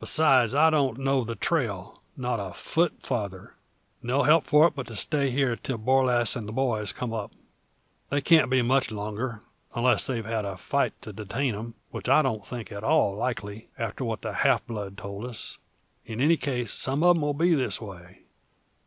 [0.00, 3.54] Besides I don't know the trail, not a foot farther.
[4.02, 7.32] No help for it but stay here till Borlasse and the boys come up.
[8.10, 9.40] They can't be much longer,
[9.74, 13.70] unless they've had a fight to detain them; which I don't think at all likely,
[13.78, 15.56] after what the half blood told us.
[16.04, 18.24] In any case some of them will be this way.